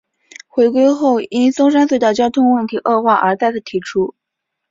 [0.47, 4.15] 回归后因松山隧道交通问题恶化而再次提出。